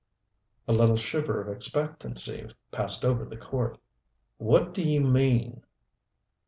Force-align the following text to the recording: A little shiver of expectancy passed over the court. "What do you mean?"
A 0.67 0.73
little 0.73 0.95
shiver 0.97 1.39
of 1.41 1.47
expectancy 1.47 2.47
passed 2.71 3.05
over 3.05 3.23
the 3.23 3.37
court. 3.37 3.77
"What 4.39 4.73
do 4.73 4.81
you 4.81 4.99
mean?" 5.01 5.63